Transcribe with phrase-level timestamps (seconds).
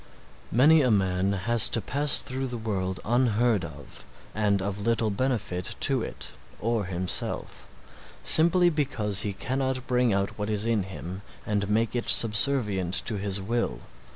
[0.51, 5.75] Many a man has to pass through the world unheard of and of little benefit
[5.81, 7.69] to it or himself,
[8.23, 13.19] simply because he cannot bring out what is in him and make it subservient to
[13.19, 13.81] his will.